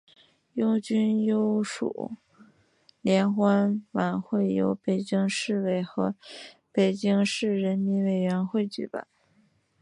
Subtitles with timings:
[0.53, 2.13] 拥军优属
[3.01, 6.15] 联欢晚会由中共北京市委和
[6.71, 9.05] 北京市人民委员会举办。